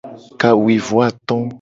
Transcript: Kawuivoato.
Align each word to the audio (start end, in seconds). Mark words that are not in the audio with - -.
Kawuivoato. 0.39 1.35